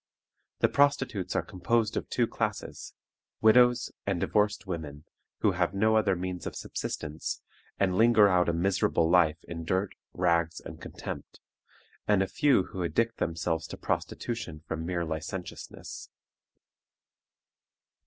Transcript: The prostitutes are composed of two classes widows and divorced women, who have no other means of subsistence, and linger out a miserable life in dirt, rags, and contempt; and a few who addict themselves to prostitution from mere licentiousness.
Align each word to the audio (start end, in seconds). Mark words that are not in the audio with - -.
The 0.61 0.67
prostitutes 0.67 1.35
are 1.35 1.43
composed 1.43 1.95
of 1.95 2.09
two 2.09 2.25
classes 2.25 2.95
widows 3.39 3.91
and 4.07 4.19
divorced 4.19 4.65
women, 4.65 5.03
who 5.41 5.51
have 5.51 5.75
no 5.75 5.95
other 5.95 6.15
means 6.15 6.47
of 6.47 6.55
subsistence, 6.55 7.43
and 7.79 7.95
linger 7.95 8.27
out 8.27 8.49
a 8.49 8.53
miserable 8.53 9.07
life 9.07 9.37
in 9.43 9.63
dirt, 9.63 9.93
rags, 10.11 10.59
and 10.59 10.81
contempt; 10.81 11.39
and 12.07 12.23
a 12.23 12.27
few 12.27 12.63
who 12.71 12.81
addict 12.81 13.17
themselves 13.17 13.67
to 13.67 13.77
prostitution 13.77 14.61
from 14.67 14.87
mere 14.87 15.05
licentiousness. 15.05 16.09